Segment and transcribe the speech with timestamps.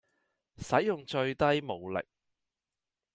[0.57, 2.03] 使用最低武力